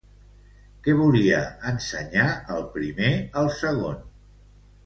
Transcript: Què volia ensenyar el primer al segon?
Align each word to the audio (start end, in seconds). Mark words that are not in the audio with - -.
Què 0.87 0.95
volia 1.01 1.41
ensenyar 1.73 2.25
el 2.57 2.65
primer 2.79 3.13
al 3.43 3.55
segon? 3.63 4.05